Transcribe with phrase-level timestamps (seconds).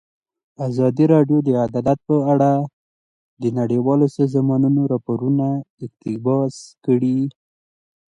[0.67, 2.51] ازادي راډیو د عدالت په اړه
[3.41, 5.47] د نړیوالو سازمانونو راپورونه
[5.85, 7.19] اقتباس کړي.